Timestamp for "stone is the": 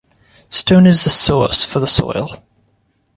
0.49-1.11